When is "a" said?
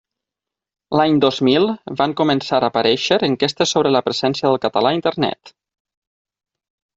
2.61-2.69, 4.95-5.01